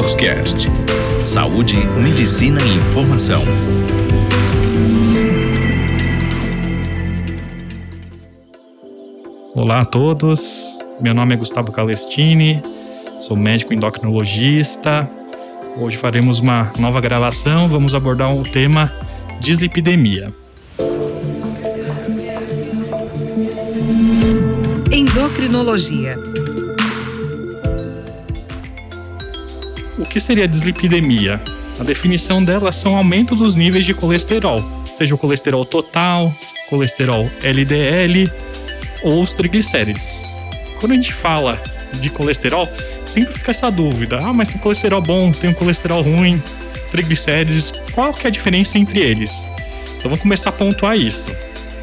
DoctorCast. 0.00 0.66
Saúde, 1.20 1.76
medicina 2.02 2.58
e 2.62 2.74
informação. 2.74 3.42
Olá 9.54 9.82
a 9.82 9.84
todos, 9.84 10.78
meu 11.02 11.12
nome 11.12 11.34
é 11.34 11.36
Gustavo 11.36 11.70
Calestini, 11.70 12.62
sou 13.20 13.36
médico 13.36 13.74
endocrinologista. 13.74 15.08
Hoje 15.76 15.98
faremos 15.98 16.38
uma 16.38 16.72
nova 16.78 16.98
gravação, 16.98 17.68
vamos 17.68 17.94
abordar 17.94 18.34
o 18.34 18.42
tema 18.42 18.90
dislipidemia. 19.38 20.32
Endocrinologia. 24.90 26.16
O 30.00 30.04
que 30.04 30.18
seria 30.18 30.48
dislipidemia? 30.48 31.38
A 31.78 31.84
definição 31.84 32.42
dela 32.42 32.72
são 32.72 32.96
aumento 32.96 33.36
dos 33.36 33.54
níveis 33.54 33.84
de 33.84 33.92
colesterol, 33.92 34.64
seja 34.96 35.14
o 35.14 35.18
colesterol 35.18 35.62
total, 35.66 36.34
colesterol 36.70 37.30
LDL 37.42 38.30
ou 39.02 39.22
os 39.22 39.34
triglicérides. 39.34 40.18
Quando 40.80 40.92
a 40.92 40.94
gente 40.94 41.12
fala 41.12 41.62
de 42.00 42.08
colesterol, 42.08 42.66
sempre 43.04 43.34
fica 43.34 43.50
essa 43.50 43.70
dúvida: 43.70 44.18
ah, 44.22 44.32
mas 44.32 44.48
tem 44.48 44.56
colesterol 44.56 45.02
bom, 45.02 45.30
tem 45.32 45.50
um 45.50 45.54
colesterol 45.54 46.00
ruim, 46.00 46.42
triglicérides, 46.90 47.70
qual 47.92 48.14
que 48.14 48.26
é 48.26 48.28
a 48.28 48.32
diferença 48.32 48.78
entre 48.78 49.00
eles? 49.00 49.44
Então 49.98 50.04
vamos 50.04 50.20
começar 50.20 50.48
a 50.48 50.54
pontuar 50.54 50.96
isso. 50.96 51.26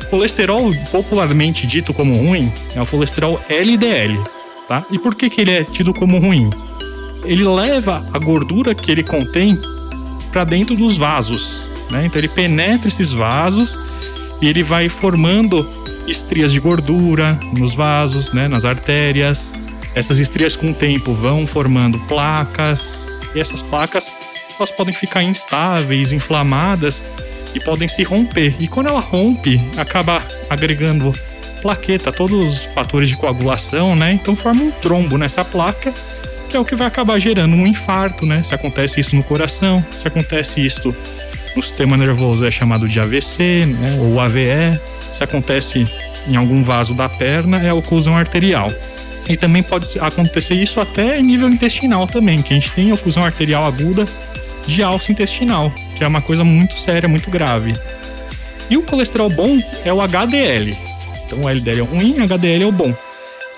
Colesterol 0.09 0.71
popularmente 0.91 1.67
dito 1.67 1.93
como 1.93 2.15
ruim 2.15 2.51
é 2.75 2.81
o 2.81 2.85
colesterol 2.87 3.39
LDL, 3.47 4.19
tá? 4.67 4.83
E 4.89 4.97
por 4.97 5.13
que, 5.13 5.29
que 5.29 5.39
ele 5.39 5.51
é 5.51 5.63
tido 5.63 5.93
como 5.93 6.17
ruim? 6.17 6.49
Ele 7.27 7.43
leva 7.43 8.05
a 8.13 8.19
gordura 8.19 8.73
que 8.73 8.91
ele 8.91 9.03
contém 9.03 9.59
para 10.31 10.43
dentro 10.43 10.75
dos 10.75 10.97
vasos, 10.97 11.63
né? 11.89 12.05
Então 12.05 12.19
ele 12.19 12.27
penetra 12.27 12.87
esses 12.87 13.11
vasos 13.11 13.77
e 14.41 14.47
ele 14.47 14.63
vai 14.63 14.89
formando 14.89 15.67
estrias 16.07 16.51
de 16.51 16.59
gordura 16.59 17.39
nos 17.57 17.73
vasos, 17.73 18.31
né, 18.31 18.47
nas 18.47 18.65
artérias. 18.65 19.53
Essas 19.93 20.19
estrias 20.19 20.55
com 20.55 20.71
o 20.71 20.73
tempo 20.73 21.13
vão 21.13 21.45
formando 21.45 21.99
placas 22.07 22.97
e 23.35 23.39
essas 23.39 23.61
placas 23.61 24.09
elas 24.57 24.71
podem 24.71 24.93
ficar 24.93 25.21
instáveis, 25.21 26.11
inflamadas 26.11 27.03
e 27.53 27.59
podem 27.59 27.87
se 27.87 28.03
romper. 28.03 28.55
E 28.59 28.67
quando 28.67 28.87
ela 28.87 28.99
rompe, 28.99 29.61
acaba 29.77 30.23
agregando 30.49 31.13
plaqueta, 31.61 32.11
todos 32.11 32.53
os 32.53 32.63
fatores 32.65 33.09
de 33.09 33.15
coagulação, 33.15 33.95
né? 33.95 34.13
Então 34.13 34.35
forma 34.35 34.63
um 34.63 34.71
trombo 34.71 35.17
nessa 35.17 35.43
placa, 35.43 35.93
que 36.47 36.57
é 36.57 36.59
o 36.59 36.65
que 36.65 36.75
vai 36.75 36.87
acabar 36.87 37.19
gerando 37.19 37.55
um 37.55 37.67
infarto, 37.67 38.25
né? 38.25 38.41
Se 38.43 38.53
acontece 38.55 38.99
isso 38.99 39.15
no 39.15 39.23
coração, 39.23 39.83
se 39.91 40.07
acontece 40.07 40.65
isso 40.65 40.95
no 41.55 41.63
sistema 41.63 41.97
nervoso 41.97 42.45
é 42.45 42.51
chamado 42.51 42.87
de 42.87 42.99
AVC, 42.99 43.65
né? 43.65 43.97
Ou 43.99 44.19
AVE. 44.19 44.79
Se 45.13 45.23
acontece 45.23 45.87
em 46.27 46.35
algum 46.35 46.61
vaso 46.61 46.93
da 46.93 47.09
perna 47.09 47.61
é 47.61 47.69
a 47.69 47.73
oclusão 47.73 48.15
arterial. 48.15 48.71
E 49.27 49.35
também 49.35 49.63
pode 49.63 49.99
acontecer 49.99 50.55
isso 50.55 50.79
até 50.79 51.19
em 51.19 51.23
nível 51.23 51.49
intestinal 51.49 52.07
também, 52.07 52.41
que 52.41 52.53
a 52.53 52.59
gente 52.59 52.71
tem 52.71 52.91
oclusão 52.93 53.25
arterial 53.25 53.65
aguda 53.65 54.05
de 54.65 54.83
alça 54.83 55.11
intestinal, 55.11 55.71
que 55.97 56.03
é 56.03 56.07
uma 56.07 56.21
coisa 56.21 56.43
muito 56.43 56.77
séria, 56.77 57.09
muito 57.09 57.29
grave. 57.29 57.73
E 58.69 58.77
o 58.77 58.83
colesterol 58.83 59.29
bom 59.29 59.57
é 59.83 59.91
o 59.91 60.01
HDL. 60.01 60.77
Então 61.25 61.41
o 61.41 61.49
LDL 61.49 61.79
é 61.79 61.83
ruim, 61.83 62.19
o 62.19 62.23
HDL 62.23 62.63
é 62.63 62.67
o 62.67 62.71
bom. 62.71 62.93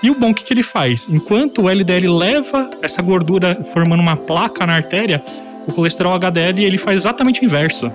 E 0.02 0.10
o 0.10 0.14
bom, 0.14 0.30
o 0.30 0.34
que, 0.34 0.44
que 0.44 0.52
ele 0.52 0.62
faz? 0.62 1.08
Enquanto 1.10 1.62
o 1.62 1.68
LDL 1.68 2.08
leva 2.08 2.70
essa 2.80 3.02
gordura 3.02 3.62
formando 3.74 4.00
uma 4.00 4.16
placa 4.16 4.66
na 4.66 4.74
artéria, 4.74 5.22
o 5.66 5.72
colesterol 5.72 6.14
HDL 6.14 6.64
ele 6.64 6.78
faz 6.78 6.96
exatamente 6.96 7.42
o 7.42 7.44
inverso. 7.44 7.92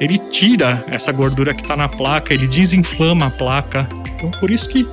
Ele 0.00 0.18
tira 0.18 0.84
essa 0.88 1.10
gordura 1.12 1.52
que 1.52 1.62
está 1.62 1.76
na 1.76 1.88
placa, 1.88 2.32
ele 2.32 2.46
desinflama 2.46 3.26
a 3.26 3.30
placa. 3.30 3.88
Então 4.14 4.30
por 4.38 4.50
isso 4.50 4.68
que 4.68 4.86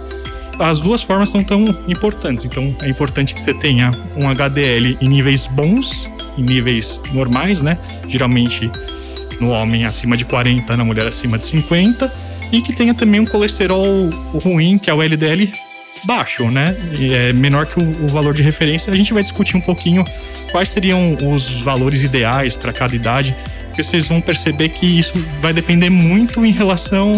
as 0.60 0.82
duas 0.82 1.04
formas 1.04 1.30
são 1.30 1.44
tão 1.44 1.66
importantes. 1.88 2.46
Então 2.46 2.76
é 2.82 2.90
importante 2.90 3.34
que 3.34 3.42
você 3.42 3.54
tenha 3.54 3.92
um 4.18 4.28
HDL 4.28 4.98
em 5.00 5.08
níveis 5.08 5.46
bons 5.48 6.10
em 6.38 6.44
níveis 6.44 7.02
normais, 7.12 7.62
né? 7.62 7.78
Geralmente 8.08 8.72
no 9.40 9.50
homem 9.50 9.86
acima 9.86 10.18
de 10.18 10.26
40, 10.26 10.76
na 10.76 10.84
mulher 10.84 11.08
acima 11.08 11.38
de 11.38 11.46
50, 11.46 12.12
e 12.52 12.62
que 12.62 12.74
tenha 12.74 12.94
também 12.94 13.22
um 13.22 13.26
colesterol 13.26 14.10
ruim, 14.44 14.78
que 14.78 14.90
é 14.90 14.94
o 14.94 15.02
LDL 15.02 15.52
baixo, 16.06 16.50
né? 16.50 16.76
É 17.00 17.34
menor 17.34 17.66
que 17.66 17.80
o, 17.80 18.06
o 18.06 18.08
valor 18.08 18.34
de 18.34 18.42
referência. 18.42 18.92
A 18.92 18.96
gente 18.96 19.14
vai 19.14 19.24
discutir 19.24 19.58
um 19.58 19.62
pouquinho 19.62 20.06
quais 20.52 20.70
seriam 20.70 21.18
os 21.32 21.62
valores 21.62 22.04
ideais 22.04 22.58
para 22.58 22.74
cada 22.74 22.96
idade, 22.96 23.36
porque 23.68 23.84
vocês 23.84 24.08
vão 24.08 24.22
perceber 24.22 24.70
que 24.70 24.86
isso 24.86 25.14
vai 25.42 25.54
depender 25.54 25.90
muito 25.90 26.46
em 26.46 26.52
relação 26.52 27.12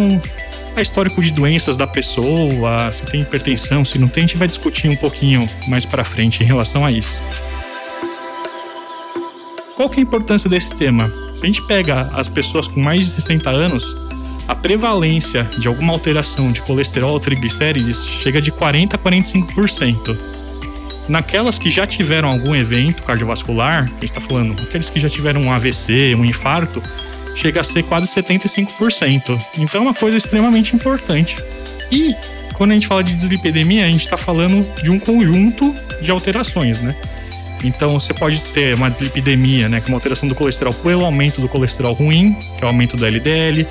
a 0.76 0.82
histórico 0.82 1.22
de 1.22 1.32
doenças 1.32 1.76
da 1.76 1.86
pessoa, 1.86 2.92
se 2.92 3.04
tem 3.04 3.22
hipertensão, 3.22 3.84
se 3.84 4.00
não 4.00 4.08
tem, 4.08 4.24
a 4.24 4.28
gente 4.28 4.38
vai 4.38 4.48
discutir 4.48 4.88
um 4.88 4.96
pouquinho 4.96 5.48
mais 5.68 5.86
para 5.86 6.04
frente 6.04 6.44
em 6.44 6.46
relação 6.46 6.86
a 6.86 6.92
isso. 6.92 7.20
Qual 9.76 9.90
que 9.90 10.00
é 10.00 10.00
a 10.00 10.04
importância 10.04 10.50
desse 10.50 10.74
tema? 10.76 11.12
Se 11.36 11.44
a 11.44 11.46
gente 11.46 11.62
pega 11.64 12.10
as 12.14 12.28
pessoas 12.28 12.68
com 12.68 12.80
mais 12.80 13.06
de 13.06 13.12
60 13.12 13.50
anos, 13.50 13.96
a 14.52 14.56
prevalência 14.56 15.46
de 15.58 15.66
alguma 15.66 15.94
alteração 15.94 16.52
de 16.52 16.62
colesterol 16.62 17.12
ou 17.12 17.20
triglicérides 17.22 18.06
chega 18.06 18.42
de 18.42 18.52
40 18.52 18.98
a 18.98 19.00
45%. 19.00 20.20
Naquelas 21.08 21.58
que 21.58 21.70
já 21.70 21.88
tiveram 21.88 22.30
algum 22.30 22.54
evento 22.54 23.02
cardiovascular, 23.04 23.84
a 23.84 23.86
gente 23.86 24.08
está 24.08 24.20
falando, 24.20 24.62
aqueles 24.62 24.90
que 24.90 25.00
já 25.00 25.10
tiveram 25.10 25.42
um 25.42 25.54
AVC, 25.54 26.16
um 26.16 26.26
infarto, 26.26 26.84
chega 27.34 27.62
a 27.62 27.64
ser 27.64 27.84
quase 27.84 28.08
75%. 28.08 29.42
Então 29.58 29.80
é 29.80 29.84
uma 29.86 29.94
coisa 29.94 30.18
extremamente 30.18 30.76
importante. 30.76 31.42
E 31.90 32.14
quando 32.54 32.72
a 32.72 32.74
gente 32.74 32.88
fala 32.88 33.06
de 33.06 33.16
dislipidemia, 33.16 33.86
a 33.86 33.90
gente 33.90 34.04
está 34.04 34.18
falando 34.18 34.68
de 34.84 34.92
um 34.92 35.00
conjunto 35.00 35.74
de 36.02 36.12
alterações, 36.12 36.82
né? 36.82 36.94
Então 37.64 37.98
você 37.98 38.14
pode 38.14 38.42
ter 38.42 38.76
uma 38.76 38.90
dislipidemia, 38.90 39.70
né, 39.70 39.82
é 39.86 39.88
uma 39.88 39.96
alteração 39.96 40.28
do 40.28 40.36
colesterol 40.36 40.74
pelo 40.74 41.06
aumento 41.06 41.40
do 41.40 41.48
colesterol 41.48 41.94
ruim, 41.94 42.34
que 42.58 42.64
é 42.64 42.66
o 42.66 42.68
aumento 42.68 42.98
do 42.98 43.06
LDL. 43.06 43.66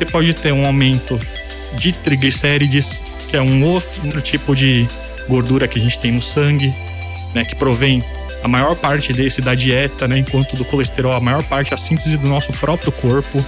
Você 0.00 0.06
pode 0.06 0.32
ter 0.32 0.50
um 0.50 0.64
aumento 0.64 1.20
de 1.74 1.92
triglicérides, 1.92 3.02
que 3.28 3.36
é 3.36 3.42
um 3.42 3.62
outro 3.62 4.22
tipo 4.22 4.56
de 4.56 4.88
gordura 5.28 5.68
que 5.68 5.78
a 5.78 5.82
gente 5.82 5.98
tem 5.98 6.10
no 6.10 6.22
sangue, 6.22 6.72
né, 7.34 7.44
que 7.44 7.54
provém 7.54 8.02
a 8.42 8.48
maior 8.48 8.74
parte 8.74 9.12
desse 9.12 9.42
da 9.42 9.54
dieta, 9.54 10.08
né, 10.08 10.16
enquanto 10.16 10.56
do 10.56 10.64
colesterol 10.64 11.12
a 11.12 11.20
maior 11.20 11.42
parte 11.42 11.72
é 11.72 11.74
a 11.74 11.76
síntese 11.76 12.16
do 12.16 12.26
nosso 12.26 12.50
próprio 12.54 12.90
corpo. 12.90 13.44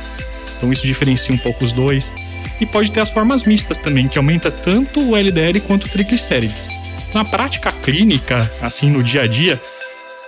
Então 0.59 0.71
isso 0.71 0.87
diferencia 0.87 1.35
um 1.35 1.39
pouco 1.39 1.65
os 1.65 1.73
dois. 1.73 2.13
E 2.61 2.67
pode 2.67 2.91
ter 2.91 3.01
as 3.01 3.09
formas 3.09 3.45
mistas 3.45 3.79
também, 3.79 4.07
que 4.07 4.19
aumenta 4.19 4.51
tanto 4.51 5.01
o 5.01 5.17
LDL 5.17 5.59
quanto 5.61 5.87
o 5.87 5.89
triglicérides. 5.89 6.69
Na 7.15 7.25
prática 7.25 7.73
clínica, 7.73 8.47
assim 8.61 8.91
no 8.91 9.03
dia 9.03 9.23
a 9.23 9.27
dia, 9.27 9.59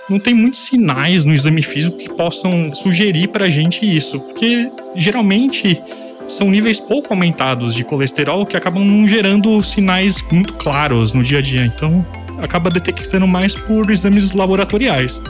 não 0.09 0.17
tem 0.17 0.33
muitos 0.33 0.61
sinais 0.61 1.23
no 1.23 1.35
exame 1.35 1.61
físico 1.61 1.99
que 1.99 2.09
possam 2.09 2.73
sugerir 2.73 3.27
para 3.27 3.45
a 3.45 3.49
gente 3.49 3.85
isso, 3.85 4.19
porque 4.19 4.71
geralmente 4.95 5.79
são 6.27 6.49
níveis 6.49 6.79
pouco 6.79 7.13
aumentados 7.13 7.73
de 7.73 7.83
colesterol 7.83 8.45
que 8.45 8.57
acabam 8.57 8.83
não 8.83 9.07
gerando 9.07 9.61
sinais 9.61 10.23
muito 10.31 10.53
claros 10.53 11.13
no 11.13 11.23
dia 11.23 11.39
a 11.39 11.41
dia. 11.41 11.65
Então, 11.65 12.05
acaba 12.39 12.69
detectando 12.69 13.27
mais 13.27 13.55
por 13.55 13.89
exames 13.89 14.31
laboratoriais. 14.33 15.21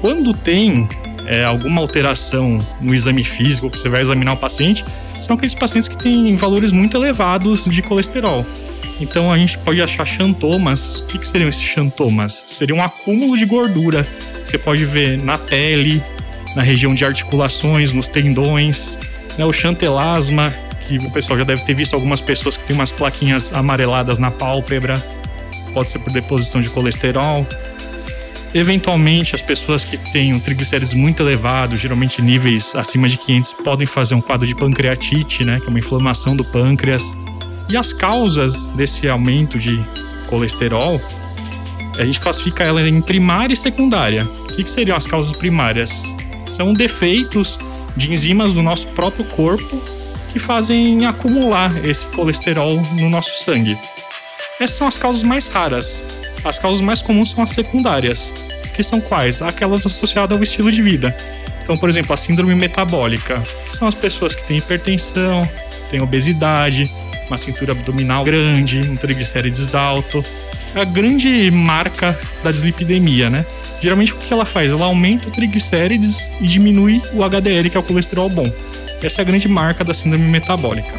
Quando 0.00 0.32
tem 0.32 0.88
é, 1.26 1.44
alguma 1.44 1.80
alteração 1.80 2.64
no 2.80 2.94
exame 2.94 3.24
físico 3.24 3.70
que 3.70 3.78
você 3.78 3.88
vai 3.88 4.00
examinar 4.00 4.32
o 4.32 4.36
paciente, 4.36 4.84
são 5.20 5.36
aqueles 5.36 5.54
pacientes 5.54 5.88
que 5.88 5.96
têm 5.96 6.36
valores 6.36 6.72
muito 6.72 6.96
elevados 6.96 7.64
de 7.64 7.82
colesterol. 7.82 8.46
Então 9.00 9.32
a 9.32 9.38
gente 9.38 9.56
pode 9.58 9.80
achar 9.80 10.04
xantomas. 10.04 11.00
O 11.00 11.06
que, 11.06 11.18
que 11.18 11.28
seriam 11.28 11.48
esses 11.48 11.62
xantomas? 11.62 12.44
Seria 12.46 12.74
um 12.74 12.82
acúmulo 12.82 13.36
de 13.36 13.44
gordura. 13.44 14.06
Você 14.44 14.58
pode 14.58 14.84
ver 14.84 15.18
na 15.18 15.38
pele, 15.38 16.02
na 16.54 16.62
região 16.62 16.94
de 16.94 17.04
articulações, 17.04 17.92
nos 17.92 18.08
tendões. 18.08 18.96
Né? 19.38 19.44
O 19.44 19.52
xantelasma, 19.52 20.54
que 20.86 20.98
o 20.98 21.10
pessoal 21.10 21.38
já 21.38 21.44
deve 21.44 21.62
ter 21.62 21.74
visto 21.74 21.94
algumas 21.94 22.20
pessoas 22.20 22.56
que 22.56 22.64
têm 22.64 22.74
umas 22.74 22.90
plaquinhas 22.90 23.54
amareladas 23.54 24.18
na 24.18 24.30
pálpebra. 24.30 24.94
Pode 25.72 25.90
ser 25.90 26.00
por 26.00 26.12
deposição 26.12 26.60
de 26.60 26.68
colesterol. 26.68 27.46
Eventualmente, 28.52 29.36
as 29.36 29.42
pessoas 29.42 29.84
que 29.84 29.96
têm 29.96 30.32
um 30.34 30.40
triglicérides 30.40 30.92
muito 30.92 31.22
elevado, 31.22 31.76
geralmente 31.76 32.20
níveis 32.20 32.74
acima 32.74 33.08
de 33.08 33.16
500, 33.16 33.52
podem 33.64 33.86
fazer 33.86 34.16
um 34.16 34.20
quadro 34.20 34.46
de 34.46 34.56
pancreatite, 34.56 35.44
né, 35.44 35.60
que 35.60 35.66
é 35.66 35.68
uma 35.68 35.78
inflamação 35.78 36.34
do 36.34 36.44
pâncreas. 36.44 37.04
E 37.68 37.76
as 37.76 37.92
causas 37.92 38.70
desse 38.70 39.08
aumento 39.08 39.56
de 39.56 39.80
colesterol, 40.26 41.00
a 41.96 42.04
gente 42.04 42.18
classifica 42.18 42.64
ela 42.64 42.86
em 42.88 43.00
primária 43.00 43.54
e 43.54 43.56
secundária. 43.56 44.24
O 44.24 44.56
que, 44.56 44.64
que 44.64 44.70
seriam 44.70 44.96
as 44.96 45.06
causas 45.06 45.36
primárias? 45.36 46.02
São 46.48 46.72
defeitos 46.72 47.56
de 47.96 48.12
enzimas 48.12 48.52
do 48.52 48.62
nosso 48.62 48.86
próprio 48.88 49.24
corpo 49.24 49.82
que 50.32 50.38
fazem 50.38 51.06
acumular 51.06 51.84
esse 51.84 52.06
colesterol 52.08 52.80
no 52.98 53.10
nosso 53.10 53.42
sangue. 53.44 53.78
Essas 54.60 54.76
são 54.76 54.86
as 54.86 54.96
causas 54.96 55.22
mais 55.22 55.48
raras. 55.48 56.02
As 56.44 56.58
causas 56.58 56.80
mais 56.80 57.02
comuns 57.02 57.30
são 57.30 57.42
as 57.42 57.50
secundárias. 57.50 58.32
Que 58.74 58.82
são 58.82 59.00
quais? 59.00 59.42
Aquelas 59.42 59.84
associadas 59.84 60.36
ao 60.36 60.42
estilo 60.42 60.70
de 60.70 60.82
vida. 60.82 61.16
Então, 61.62 61.76
por 61.76 61.88
exemplo, 61.88 62.12
a 62.12 62.16
síndrome 62.16 62.54
metabólica, 62.54 63.40
que 63.68 63.76
são 63.76 63.86
as 63.86 63.94
pessoas 63.94 64.34
que 64.34 64.44
têm 64.44 64.58
hipertensão, 64.58 65.48
têm 65.90 66.00
obesidade, 66.00 66.90
uma 67.26 67.38
cintura 67.38 67.72
abdominal 67.72 68.24
grande, 68.24 68.80
um 68.80 68.96
triglicérides 68.96 69.74
alto. 69.74 70.22
É 70.74 70.80
a 70.80 70.84
grande 70.84 71.50
marca 71.50 72.18
da 72.42 72.50
dislipidemia, 72.50 73.30
né? 73.30 73.44
Geralmente 73.80 74.12
o 74.12 74.16
que 74.16 74.32
ela 74.32 74.44
faz? 74.44 74.70
Ela 74.70 74.84
aumenta 74.84 75.28
o 75.28 75.30
triglicérides 75.30 76.26
e 76.40 76.46
diminui 76.46 77.00
o 77.14 77.24
HDL, 77.24 77.70
que 77.70 77.76
é 77.76 77.80
o 77.80 77.82
colesterol 77.82 78.28
bom. 78.28 78.50
Essa 79.02 79.20
é 79.20 79.22
a 79.22 79.24
grande 79.24 79.48
marca 79.48 79.82
da 79.82 79.94
síndrome 79.94 80.28
metabólica. 80.28 80.92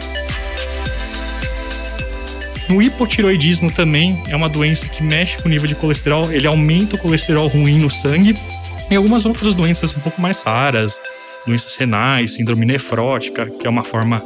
No 2.68 2.82
hipotiroidismo 2.82 3.70
também 3.70 4.24
é 4.30 4.36
uma 4.36 4.48
doença 4.48 4.88
que 4.88 5.04
mexe 5.04 5.38
com 5.38 5.50
o 5.50 5.52
nível 5.52 5.68
de 5.68 5.76
colesterol, 5.76 6.32
ele 6.32 6.48
aumenta 6.48 6.96
o 6.96 7.00
colesterol 7.00 7.48
ruim 7.48 7.78
no 7.78 7.90
sangue. 7.90 8.36
E 8.90 8.96
algumas 8.96 9.26
outras 9.26 9.54
doenças 9.54 9.96
um 9.96 10.00
pouco 10.00 10.22
mais 10.22 10.42
raras, 10.42 11.00
doenças 11.46 11.76
renais, 11.76 12.34
síndrome 12.34 12.66
nefrótica, 12.66 13.46
que 13.46 13.68
é 13.68 13.70
uma 13.70 13.84
forma 13.84 14.24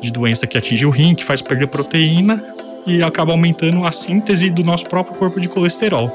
de 0.00 0.10
doença 0.10 0.46
que 0.46 0.56
atinge 0.56 0.86
o 0.86 0.90
rim, 0.90 1.14
que 1.14 1.24
faz 1.24 1.42
perder 1.42 1.66
proteína 1.66 2.44
e 2.86 3.02
acaba 3.02 3.32
aumentando 3.32 3.84
a 3.84 3.92
síntese 3.92 4.50
do 4.50 4.62
nosso 4.62 4.86
próprio 4.86 5.16
corpo 5.16 5.40
de 5.40 5.48
colesterol. 5.48 6.14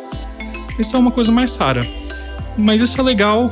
Isso 0.78 0.96
é 0.96 1.00
uma 1.00 1.12
coisa 1.12 1.31
mais 1.31 1.56
rara. 1.56 1.81
Mas 2.58 2.81
isso 2.81 3.00
é 3.00 3.04
legal 3.04 3.50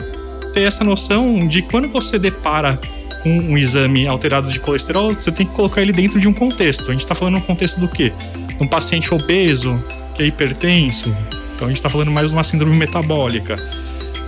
ter 0.53 0.61
essa 0.61 0.83
noção 0.83 1.47
de 1.47 1.61
quando 1.61 1.87
você 1.87 2.19
depara 2.19 2.79
com 3.23 3.29
um 3.29 3.57
exame 3.57 4.07
alterado 4.07 4.51
de 4.51 4.59
colesterol, 4.59 5.13
você 5.13 5.31
tem 5.31 5.45
que 5.45 5.53
colocar 5.53 5.81
ele 5.81 5.91
dentro 5.91 6.19
de 6.19 6.27
um 6.27 6.33
contexto. 6.33 6.83
A 6.89 6.91
gente 6.91 7.01
está 7.03 7.15
falando 7.15 7.37
um 7.37 7.41
contexto 7.41 7.79
do 7.79 7.87
quê? 7.87 8.11
Um 8.59 8.67
paciente 8.67 9.13
obeso, 9.13 9.81
que 10.15 10.23
é 10.23 10.25
hipertenso. 10.25 11.15
Então 11.55 11.67
a 11.67 11.69
gente 11.69 11.77
está 11.77 11.89
falando 11.89 12.11
mais 12.11 12.27
de 12.27 12.33
uma 12.33 12.43
síndrome 12.43 12.75
metabólica. 12.75 13.57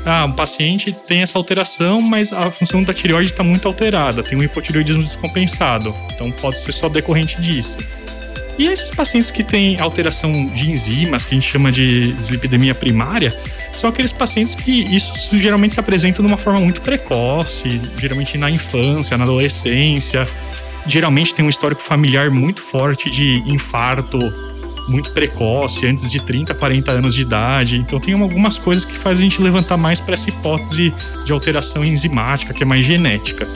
Ah, 0.05 0.25
um 0.25 0.33
paciente 0.33 0.91
tem 0.91 1.21
essa 1.21 1.37
alteração, 1.37 2.01
mas 2.01 2.33
a 2.33 2.51
função 2.51 2.83
da 2.83 2.93
tireoide 2.93 3.31
está 3.31 3.43
muito 3.43 3.67
alterada, 3.67 4.21
tem 4.21 4.37
um 4.37 4.43
hipotireoidismo 4.43 5.01
descompensado. 5.01 5.95
Então 6.13 6.29
pode 6.31 6.59
ser 6.59 6.73
só 6.73 6.89
decorrente 6.89 7.41
disso. 7.41 7.75
E 8.57 8.67
esses 8.67 8.91
pacientes 8.91 9.31
que 9.31 9.43
têm 9.43 9.79
alteração 9.79 10.31
de 10.31 10.69
enzimas, 10.69 11.25
que 11.25 11.33
a 11.33 11.35
gente 11.35 11.49
chama 11.49 11.71
de 11.71 12.13
dislipidemia 12.13 12.75
primária, 12.75 13.33
são 13.71 13.89
aqueles 13.89 14.11
pacientes 14.11 14.53
que 14.53 14.83
isso 14.95 15.37
geralmente 15.37 15.73
se 15.73 15.79
apresenta 15.79 16.21
de 16.21 16.27
uma 16.27 16.37
forma 16.37 16.59
muito 16.59 16.81
precoce, 16.81 17.81
geralmente 17.97 18.37
na 18.37 18.51
infância, 18.51 19.17
na 19.17 19.23
adolescência. 19.23 20.27
Geralmente 20.85 21.33
tem 21.33 21.43
um 21.43 21.49
histórico 21.49 21.81
familiar 21.81 22.29
muito 22.29 22.61
forte 22.61 23.09
de 23.09 23.41
infarto 23.47 24.19
muito 24.87 25.11
precoce, 25.11 25.87
antes 25.87 26.11
de 26.11 26.21
30, 26.21 26.53
40 26.53 26.91
anos 26.91 27.15
de 27.15 27.21
idade. 27.21 27.77
Então 27.77 27.99
tem 27.99 28.13
algumas 28.13 28.57
coisas 28.57 28.85
que 28.85 28.97
faz 28.97 29.17
a 29.17 29.21
gente 29.21 29.41
levantar 29.41 29.77
mais 29.77 29.99
para 29.99 30.13
essa 30.13 30.29
hipótese 30.29 30.93
de 31.25 31.31
alteração 31.31 31.83
enzimática, 31.83 32.53
que 32.53 32.63
é 32.63 32.65
mais 32.65 32.85
genética. 32.85 33.47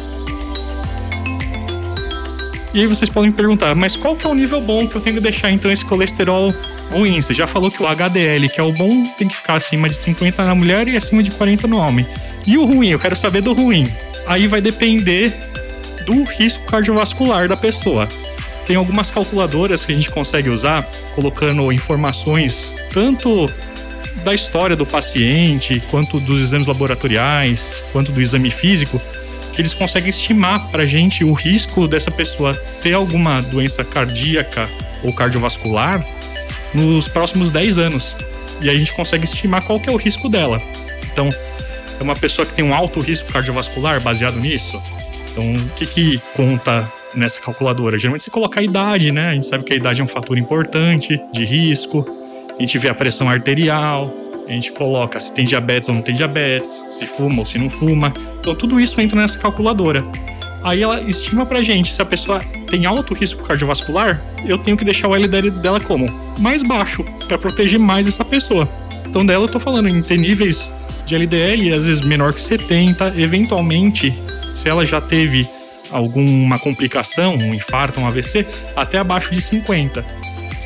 E 2.74 2.81
aí 2.81 2.88
vocês 2.88 3.10
podem 3.10 3.31
me 3.31 3.36
perguntar, 3.36 3.74
mas 3.75 3.96
qual 3.96 4.16
que 4.16 4.25
é 4.25 4.30
o 4.30 4.34
nível 4.34 4.62
bom 4.62 4.88
que 4.88 4.96
eu 4.96 5.02
tenho 5.02 5.16
que 5.16 5.22
deixar 5.22 5.52
então 5.52 5.72
esse 5.72 5.86
colesterol 5.86 6.54
ruim? 6.92 7.22
Você 7.22 7.34
já 7.34 7.48
falou 7.48 7.72
que 7.72 7.81
o 7.81 7.88
HDL, 7.88 8.50
que 8.50 8.60
é 8.60 8.64
o 8.64 8.72
bom, 8.72 9.06
tem 9.18 9.28
que 9.28 9.36
ficar 9.36 9.56
acima 9.56 9.90
de 9.90 9.96
50 9.96 10.44
na 10.44 10.54
mulher 10.54 10.88
e 10.88 10.96
acima 10.96 11.24
de 11.24 11.31
40 11.31 11.68
no 11.68 11.78
homem. 11.78 12.06
E 12.46 12.58
o 12.58 12.66
ruim? 12.66 12.90
Eu 12.90 13.00
quero 13.00 13.16
saber 13.16 13.42
do 13.42 13.54
ruim. 13.54 13.92
Aí 14.25 14.48
vai 14.48 14.62
depender 14.62 15.34
do 16.06 16.24
risco 16.24 16.66
cardiovascular 16.66 17.48
da 17.48 17.56
pessoa. 17.56 18.08
Tem 18.66 18.75
algumas 18.75 19.10
calculadoras 19.10 19.86
que 19.86 19.94
a 19.94 19.96
gente 19.96 20.10
consegue 20.10 20.50
usar, 20.50 20.84
colocando 21.16 21.72
informações 21.72 22.74
tanto 22.94 23.50
da 24.24 24.34
história 24.34 24.75
do 24.75 24.86
paciente, 24.86 25.81
quanto 25.90 26.20
dos 26.20 26.42
exames 26.42 26.68
laboratoriais, 26.68 27.81
quanto 27.94 28.12
do 28.12 28.22
exame 28.22 28.52
físico, 28.52 29.02
que 29.57 29.62
eles 29.63 29.74
conseguem 29.74 30.12
estimar 30.12 30.68
para 30.68 30.83
a 30.83 30.86
gente 30.86 31.24
o 31.24 31.33
risco 31.33 31.88
dessa 31.88 32.12
pessoa 32.12 32.54
ter 32.83 32.94
alguma 32.94 33.42
doença 33.42 33.83
cardíaca 33.83 34.69
ou 35.04 35.12
cardiovascular 35.12 36.06
nos 36.75 37.07
próximos 37.07 37.50
10 37.50 37.80
anos. 37.80 38.15
E 38.62 38.69
a 38.69 38.75
gente 38.75 38.94
consegue 38.94 39.25
estimar 39.25 39.63
qual 39.63 39.80
que 39.80 39.89
é 39.89 39.92
o 39.92 39.95
risco 39.95 40.30
dela. 40.30 40.62
Então, 41.12 41.30
é 42.00 42.04
uma 42.04 42.15
pessoa 42.15 42.45
que 42.45 42.54
tem 42.54 42.63
um 42.63 42.71
alto 42.71 43.00
risco 43.00 43.33
cardiovascular 43.33 44.00
baseado 44.00 44.39
nisso. 44.39 44.80
Então, 45.31 45.51
o 45.51 45.69
que, 45.69 45.88
que 45.88 46.21
conta 46.36 46.88
nessa 47.15 47.39
calculadora? 47.39 47.98
Geralmente 47.98 48.25
você 48.25 48.30
coloca 48.30 48.60
a 48.60 48.63
idade, 48.63 49.12
né? 49.12 49.30
A 49.30 49.33
gente 49.33 49.48
sabe 49.48 49.63
que 49.63 49.74
a 49.74 49.75
idade 49.75 50.01
é 50.01 50.03
um 50.03 50.07
fator 50.07 50.38
importante 50.38 51.19
de 51.33 51.44
risco. 51.44 52.06
A 52.56 52.62
gente 52.62 52.77
vê 52.77 52.89
a 52.89 52.94
pressão 52.94 53.27
arterial, 53.27 54.13
a 54.48 54.52
gente 54.52 54.72
coloca 54.72 55.20
se 55.20 55.32
tem 55.34 55.46
diabetes 55.46 55.90
ou 55.90 55.96
não 55.96 56.02
tem 56.02 56.16
diabetes, 56.16 56.84
se 56.92 57.06
fuma 57.06 57.40
ou 57.40 57.46
se 57.46 57.58
não 57.58 57.70
fuma. 57.70 58.14
Então 58.40 58.56
tudo 58.56 58.80
isso 58.80 59.00
entra 59.02 59.20
nessa 59.20 59.38
calculadora. 59.38 60.04
Aí 60.64 60.82
ela 60.82 61.02
estima 61.02 61.46
pra 61.46 61.62
gente 61.62 61.94
se 61.94 62.02
a 62.02 62.06
pessoa 62.06 62.40
tem 62.70 62.86
alto 62.86 63.14
risco 63.14 63.44
cardiovascular, 63.44 64.22
eu 64.46 64.58
tenho 64.58 64.76
que 64.76 64.84
deixar 64.84 65.08
o 65.08 65.16
LDL 65.16 65.52
dela 65.52 65.80
como? 65.80 66.10
Mais 66.40 66.64
baixo, 66.64 67.04
para 67.28 67.38
proteger 67.38 67.80
mais 67.80 68.08
essa 68.08 68.26
pessoa. 68.26 68.68
Então 69.06 69.26
dela 69.26 69.46
eu 69.46 69.52
tô 69.52 69.60
falando 69.60 69.88
em 69.88 70.02
ter 70.02 70.18
níveis 70.18 70.72
de 71.06 71.16
LDL 71.16 71.74
às 71.74 71.86
vezes 71.86 72.02
menor 72.02 72.34
que 72.34 72.42
70, 72.42 73.14
eventualmente, 73.18 74.14
se 74.54 74.68
ela 74.68 74.86
já 74.86 75.00
teve 75.00 75.48
alguma 75.92 76.60
complicação, 76.60 77.36
um 77.36 77.54
infarto, 77.54 78.00
um 78.00 78.08
AVC, 78.08 78.46
até 78.76 78.98
abaixo 78.98 79.34
de 79.34 79.42
50. 79.42 80.04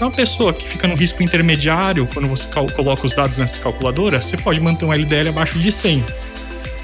É 0.01 0.03
uma 0.03 0.09
pessoa 0.09 0.51
que 0.51 0.67
fica 0.67 0.87
no 0.87 0.95
risco 0.95 1.21
intermediário, 1.21 2.07
quando 2.11 2.27
você 2.27 2.47
coloca 2.75 3.05
os 3.05 3.13
dados 3.13 3.37
nessa 3.37 3.59
calculadora, 3.59 4.19
você 4.19 4.35
pode 4.35 4.59
manter 4.59 4.83
um 4.83 4.91
LDL 4.91 5.29
abaixo 5.29 5.59
de 5.59 5.71
100. 5.71 6.03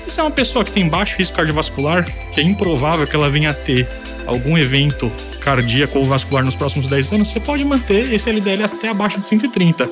E 0.06 0.12
se 0.12 0.19
é 0.19 0.24
uma 0.24 0.30
pessoa 0.30 0.64
que 0.64 0.72
tem 0.72 0.88
baixo 0.88 1.18
risco 1.18 1.36
cardiovascular, 1.36 2.06
que 2.31 2.40
é 2.40 2.44
improvável 2.44 3.08
que 3.08 3.16
ela 3.16 3.28
venha 3.28 3.50
a 3.50 3.54
ter 3.56 3.90
algum 4.28 4.56
evento 4.56 5.12
cardíaco 5.40 5.98
ou 5.98 6.06
vascular 6.06 6.46
nos 6.46 6.56
próximos 6.56 6.86
10 6.86 7.14
anos, 7.14 7.30
você 7.30 7.40
pode 7.40 7.66
manter 7.66 8.14
esse 8.14 8.30
LDL 8.30 8.66
até 8.66 8.90
abaixo 8.90 9.20
de 9.20 9.25
130. 9.25 9.90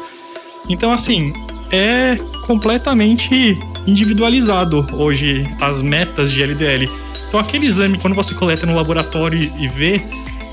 Então, 0.69 0.93
assim, 0.93 1.33
é 1.71 2.17
completamente 2.45 3.57
individualizado 3.87 4.85
hoje 4.93 5.51
as 5.59 5.81
metas 5.81 6.31
de 6.31 6.43
LDL. 6.43 6.87
Então, 7.27 7.39
aquele 7.39 7.65
exame, 7.65 7.97
quando 7.97 8.13
você 8.13 8.35
coleta 8.35 8.67
no 8.67 8.75
laboratório 8.75 9.51
e 9.57 9.67
vê 9.67 9.99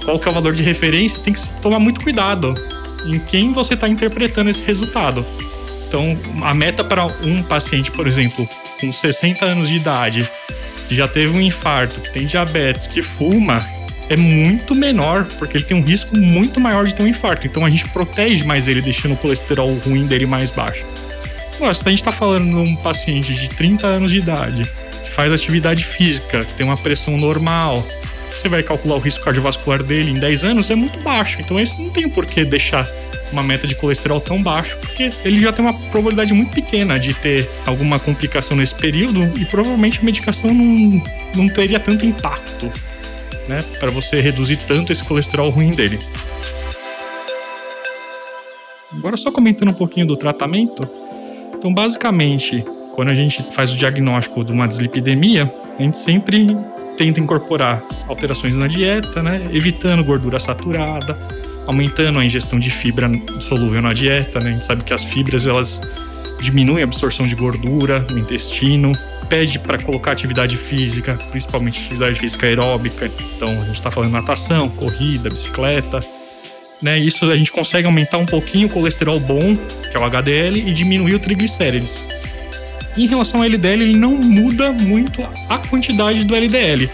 qual 0.04 0.18
que 0.18 0.28
é 0.28 0.30
o 0.30 0.34
valor 0.34 0.54
de 0.54 0.62
referência, 0.62 1.20
tem 1.20 1.32
que 1.32 1.48
tomar 1.60 1.78
muito 1.78 2.00
cuidado 2.00 2.54
em 3.04 3.18
quem 3.18 3.52
você 3.52 3.74
está 3.74 3.88
interpretando 3.88 4.50
esse 4.50 4.62
resultado. 4.62 5.24
Então, 5.88 6.18
a 6.42 6.54
meta 6.54 6.82
para 6.82 7.04
um 7.04 7.42
paciente, 7.42 7.90
por 7.90 8.06
exemplo, 8.06 8.48
com 8.80 8.90
60 8.90 9.44
anos 9.44 9.68
de 9.68 9.76
idade, 9.76 10.28
que 10.88 10.94
já 10.94 11.06
teve 11.06 11.36
um 11.36 11.40
infarto, 11.40 12.00
que 12.00 12.10
tem 12.12 12.26
diabetes, 12.26 12.86
que 12.86 13.02
fuma, 13.02 13.62
é 14.08 14.16
muito 14.16 14.74
menor, 14.74 15.24
porque 15.38 15.56
ele 15.56 15.64
tem 15.64 15.76
um 15.76 15.82
risco 15.82 16.16
muito 16.16 16.60
maior 16.60 16.86
de 16.86 16.94
ter 16.94 17.02
um 17.02 17.06
infarto. 17.06 17.46
Então 17.46 17.64
a 17.64 17.70
gente 17.70 17.88
protege 17.88 18.44
mais 18.44 18.68
ele, 18.68 18.80
deixando 18.80 19.12
o 19.12 19.16
colesterol 19.16 19.72
ruim 19.86 20.06
dele 20.06 20.26
mais 20.26 20.50
baixo. 20.50 20.84
Agora, 21.56 21.74
se 21.74 21.82
a 21.86 21.90
gente 21.90 22.00
está 22.00 22.12
falando 22.12 22.48
de 22.48 22.70
um 22.70 22.76
paciente 22.76 23.34
de 23.34 23.48
30 23.48 23.86
anos 23.86 24.10
de 24.10 24.18
idade, 24.18 24.68
que 25.04 25.10
faz 25.10 25.32
atividade 25.32 25.84
física, 25.84 26.44
que 26.44 26.54
tem 26.54 26.66
uma 26.66 26.76
pressão 26.76 27.16
normal, 27.16 27.86
você 28.42 28.48
vai 28.48 28.62
calcular 28.62 28.96
o 28.96 28.98
risco 28.98 29.24
cardiovascular 29.24 29.82
dele 29.84 30.10
em 30.10 30.14
10 30.14 30.42
anos, 30.42 30.70
é 30.70 30.74
muito 30.74 30.98
baixo. 31.00 31.40
Então, 31.40 31.60
esse 31.60 31.80
não 31.80 31.90
tem 31.90 32.08
por 32.08 32.26
que 32.26 32.44
deixar 32.44 32.84
uma 33.30 33.42
meta 33.42 33.68
de 33.68 33.74
colesterol 33.74 34.20
tão 34.20 34.42
baixa, 34.42 34.76
porque 34.76 35.10
ele 35.24 35.40
já 35.40 35.52
tem 35.52 35.64
uma 35.64 35.72
probabilidade 35.72 36.34
muito 36.34 36.52
pequena 36.52 36.98
de 36.98 37.14
ter 37.14 37.48
alguma 37.64 38.00
complicação 38.00 38.56
nesse 38.56 38.74
período 38.74 39.22
e 39.38 39.44
provavelmente 39.44 40.00
a 40.00 40.02
medicação 40.02 40.52
não, 40.52 41.02
não 41.36 41.46
teria 41.46 41.78
tanto 41.78 42.04
impacto, 42.04 42.70
né, 43.48 43.60
para 43.78 43.90
você 43.90 44.20
reduzir 44.20 44.56
tanto 44.56 44.92
esse 44.92 45.04
colesterol 45.04 45.48
ruim 45.48 45.70
dele. 45.70 45.98
Agora, 48.90 49.16
só 49.16 49.30
comentando 49.30 49.70
um 49.70 49.74
pouquinho 49.74 50.06
do 50.06 50.16
tratamento. 50.16 50.86
Então, 51.54 51.72
basicamente, 51.72 52.62
quando 52.94 53.08
a 53.08 53.14
gente 53.14 53.42
faz 53.52 53.72
o 53.72 53.76
diagnóstico 53.76 54.44
de 54.44 54.52
uma 54.52 54.66
dislipidemia, 54.66 55.50
a 55.78 55.82
gente 55.82 55.96
sempre 55.96 56.46
tenta 57.02 57.18
incorporar 57.18 57.82
alterações 58.06 58.56
na 58.56 58.68
dieta, 58.68 59.20
né? 59.22 59.48
Evitando 59.52 60.04
gordura 60.04 60.38
saturada, 60.38 61.18
aumentando 61.66 62.20
a 62.20 62.24
ingestão 62.24 62.60
de 62.60 62.70
fibra 62.70 63.10
solúvel 63.40 63.82
na 63.82 63.92
dieta, 63.92 64.38
né? 64.38 64.50
A 64.50 64.52
gente 64.52 64.66
sabe 64.66 64.84
que 64.84 64.94
as 64.94 65.02
fibras 65.02 65.44
elas 65.44 65.80
diminuem 66.40 66.82
a 66.82 66.84
absorção 66.84 67.26
de 67.26 67.34
gordura 67.34 68.06
no 68.08 68.18
intestino, 68.18 68.92
pede 69.28 69.58
para 69.58 69.82
colocar 69.82 70.12
atividade 70.12 70.56
física, 70.56 71.18
principalmente 71.32 71.80
atividade 71.80 72.20
física 72.20 72.46
aeróbica. 72.46 73.10
Então 73.36 73.48
a 73.48 73.64
gente 73.64 73.78
está 73.78 73.90
falando 73.90 74.12
natação, 74.12 74.68
corrida, 74.68 75.28
bicicleta. 75.28 75.98
Né, 76.80 76.98
isso 76.98 77.30
a 77.30 77.36
gente 77.36 77.50
consegue 77.50 77.86
aumentar 77.86 78.18
um 78.18 78.26
pouquinho 78.26 78.66
o 78.68 78.70
colesterol 78.70 79.18
bom, 79.18 79.56
que 79.90 79.96
é 79.96 80.00
o 80.00 80.04
HDL, 80.04 80.58
e 80.68 80.72
diminuir 80.72 81.14
o 81.14 81.18
triglicérides. 81.18 82.02
Em 82.96 83.06
relação 83.06 83.40
ao 83.40 83.46
LDL, 83.46 83.82
ele 83.82 83.98
não 83.98 84.16
muda 84.16 84.70
muito 84.72 85.22
a 85.48 85.58
quantidade 85.58 86.24
do 86.24 86.34
LDL, 86.34 86.90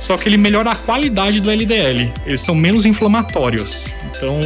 só 0.00 0.16
que 0.16 0.28
ele 0.28 0.36
melhora 0.36 0.72
a 0.72 0.76
qualidade 0.76 1.40
do 1.40 1.50
LDL. 1.50 2.12
Eles 2.26 2.40
são 2.40 2.54
menos 2.54 2.84
inflamatórios. 2.84 3.86
Então, 4.10 4.38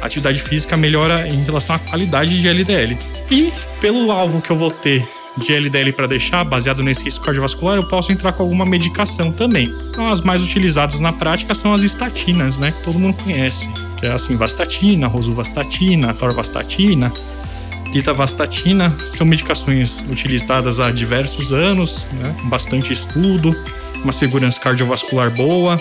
a 0.00 0.06
atividade 0.06 0.40
física 0.40 0.76
melhora 0.76 1.26
em 1.28 1.42
relação 1.44 1.74
à 1.76 1.78
qualidade 1.78 2.40
de 2.40 2.48
LDL. 2.48 2.96
E 3.30 3.52
pelo 3.80 4.10
alvo 4.12 4.40
que 4.40 4.50
eu 4.50 4.56
vou 4.56 4.70
ter 4.70 5.08
de 5.38 5.54
LDL 5.54 5.92
para 5.92 6.06
deixar, 6.06 6.44
baseado 6.44 6.82
nesse 6.82 7.04
risco 7.04 7.24
cardiovascular, 7.24 7.76
eu 7.76 7.86
posso 7.88 8.12
entrar 8.12 8.32
com 8.32 8.42
alguma 8.42 8.66
medicação 8.66 9.30
também. 9.30 9.72
Então, 9.90 10.08
as 10.08 10.20
mais 10.20 10.42
utilizadas 10.42 11.00
na 11.00 11.12
prática 11.12 11.54
são 11.54 11.72
as 11.72 11.82
estatinas, 11.82 12.58
né? 12.58 12.72
Que 12.72 12.82
todo 12.82 12.98
mundo 12.98 13.16
conhece. 13.22 13.68
Que 13.98 14.06
é 14.06 14.12
assim, 14.12 14.36
vastatina, 14.36 15.06
rosuvastatina, 15.06 16.10
atorvastatina, 16.10 17.12
pitavastatina. 17.92 18.96
São 19.16 19.26
medicações 19.26 20.00
utilizadas 20.10 20.80
há 20.80 20.90
diversos 20.90 21.52
anos, 21.52 22.06
né? 22.14 22.34
Bastante 22.44 22.92
estudo, 22.92 23.56
uma 24.02 24.12
segurança 24.12 24.60
cardiovascular 24.60 25.30
boa. 25.30 25.78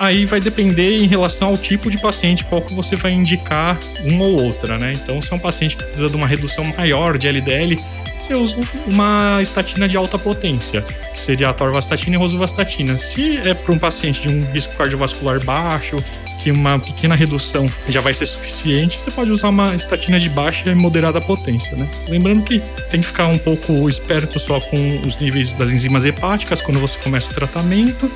Aí 0.00 0.24
vai 0.24 0.40
depender 0.40 0.98
em 0.98 1.06
relação 1.06 1.48
ao 1.48 1.56
tipo 1.56 1.90
de 1.90 1.98
paciente, 1.98 2.44
qual 2.44 2.60
que 2.62 2.74
você 2.74 2.96
vai 2.96 3.12
indicar 3.12 3.78
uma 4.04 4.24
ou 4.24 4.42
outra, 4.42 4.78
né? 4.78 4.92
Então, 4.94 5.20
se 5.22 5.32
é 5.32 5.36
um 5.36 5.38
paciente 5.38 5.76
que 5.76 5.82
precisa 5.84 6.08
de 6.08 6.16
uma 6.16 6.26
redução 6.26 6.64
maior 6.76 7.18
de 7.18 7.28
LDL, 7.28 7.78
você 8.18 8.34
usa 8.34 8.56
uma 8.86 9.40
estatina 9.42 9.88
de 9.88 9.96
alta 9.96 10.18
potência, 10.18 10.82
que 11.12 11.20
seria 11.20 11.50
a 11.50 11.52
torvastatina 11.52 12.16
e 12.16 12.18
rosuvastatina. 12.18 12.98
Se 12.98 13.36
é 13.38 13.52
para 13.52 13.72
um 13.72 13.78
paciente 13.78 14.22
de 14.22 14.28
um 14.28 14.44
risco 14.52 14.74
cardiovascular 14.76 15.44
baixo, 15.44 16.02
que 16.42 16.50
uma 16.50 16.78
pequena 16.78 17.14
redução 17.14 17.68
já 17.88 18.00
vai 18.00 18.12
ser 18.12 18.26
suficiente, 18.26 19.00
você 19.00 19.10
pode 19.10 19.30
usar 19.30 19.48
uma 19.48 19.74
estatina 19.74 20.18
de 20.18 20.28
baixa 20.28 20.70
e 20.70 20.74
moderada 20.74 21.20
potência, 21.20 21.76
né? 21.76 21.88
Lembrando 22.08 22.42
que 22.42 22.60
tem 22.90 23.00
que 23.00 23.06
ficar 23.06 23.28
um 23.28 23.38
pouco 23.38 23.88
esperto 23.88 24.40
só 24.40 24.60
com 24.60 25.00
os 25.06 25.16
níveis 25.20 25.52
das 25.54 25.70
enzimas 25.70 26.04
hepáticas 26.04 26.60
quando 26.60 26.80
você 26.80 26.98
começa 26.98 27.30
o 27.30 27.34
tratamento, 27.34 28.10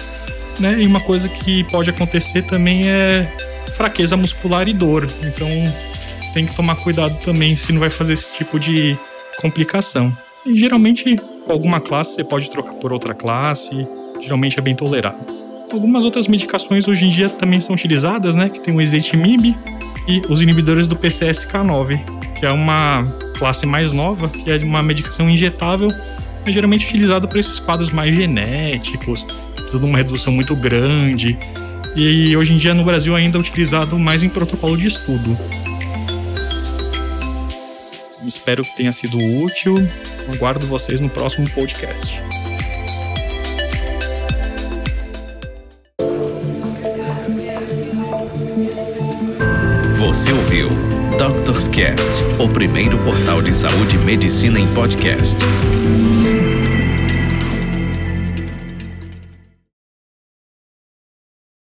né? 0.59 0.83
E 0.83 0.87
uma 0.87 1.01
coisa 1.01 1.29
que 1.29 1.63
pode 1.65 1.91
acontecer 1.91 2.43
também 2.43 2.89
é 2.89 3.31
fraqueza 3.75 4.17
muscular 4.17 4.69
e 4.69 4.73
dor. 4.73 5.07
Então 5.23 5.49
tem 6.35 6.47
que 6.47 6.55
tomar 6.55 6.77
cuidado 6.77 7.17
também 7.25 7.57
se 7.57 7.73
não 7.73 7.81
vai 7.81 7.91
fazer 7.91 8.15
esse 8.15 8.33
tipo 8.35 8.59
de 8.59 8.97
complicação. 9.41 10.17
E 10.45 10.59
geralmente, 10.59 11.17
alguma 11.49 11.81
classe, 11.81 12.15
você 12.15 12.25
pode 12.25 12.51
trocar 12.51 12.73
por 12.75 12.93
outra 12.93 13.15
classe, 13.15 13.87
geralmente 14.21 14.59
é 14.59 14.63
bem 14.63 14.75
tolerado. 14.75 15.46
Algumas 15.71 16.05
outras 16.05 16.29
medicações 16.29 16.87
hoje 16.87 17.05
em 17.05 17.11
dia 17.11 17.29
também 17.29 17.61
são 17.61 17.75
utilizadas, 17.75 18.35
né? 18.37 18.49
Que 18.49 18.61
tem 18.61 18.75
o 18.75 18.81
ezetimibe 18.81 19.57
e 20.07 20.23
os 20.29 20.41
inibidores 20.41 20.87
do 20.87 20.97
PCSK9, 20.97 22.39
que 22.39 22.47
é 22.47 22.51
uma 22.51 23.05
classe 23.37 23.67
mais 23.67 23.93
nova, 23.93 24.29
que 24.29 24.51
é 24.51 24.57
uma 24.57 24.83
medicação 24.83 25.29
injetável, 25.29 25.89
é 26.45 26.53
geralmente 26.53 26.87
utilizada 26.87 27.27
para 27.27 27.39
esses 27.39 27.59
quadros 27.59 27.91
mais 27.93 28.15
genéticos, 28.15 29.27
que 29.69 29.77
uma 29.77 29.99
redução 29.99 30.33
muito 30.33 30.55
grande. 30.55 31.37
E 31.97 32.37
hoje 32.37 32.53
em 32.53 32.57
dia 32.57 32.73
no 32.73 32.85
Brasil 32.85 33.15
ainda 33.17 33.37
é 33.37 33.41
utilizado 33.41 33.99
mais 33.99 34.23
em 34.23 34.29
protocolo 34.29 34.77
de 34.77 34.87
estudo. 34.87 35.37
Espero 38.25 38.63
que 38.63 38.77
tenha 38.77 38.93
sido 38.93 39.19
útil. 39.19 39.77
Aguardo 40.33 40.67
vocês 40.67 41.01
no 41.01 41.09
próximo 41.09 41.49
podcast. 41.51 42.36
Você 50.17 50.33
ouviu 50.33 50.71
Doctors 51.19 51.69
Cast, 51.69 52.25
o 52.39 52.49
primeiro 52.49 52.97
portal 53.01 53.43
de 53.43 53.55
saúde 53.55 53.97
e 53.97 53.99
medicina 53.99 54.59
em 54.59 54.67
podcast. 54.67 55.37